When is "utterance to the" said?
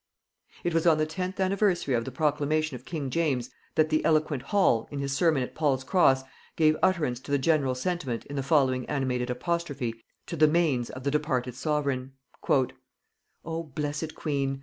6.81-7.37